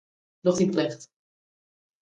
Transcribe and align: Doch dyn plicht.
Doch 0.45 0.57
dyn 0.61 0.71
plicht. 0.75 1.01